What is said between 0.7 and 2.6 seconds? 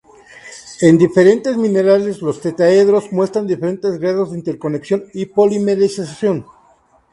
En diferentes minerales, los